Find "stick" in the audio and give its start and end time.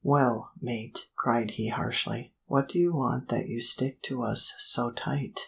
3.61-4.01